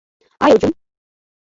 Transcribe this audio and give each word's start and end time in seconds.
আয়, 0.41 0.53
অর্জুন। 0.53 0.71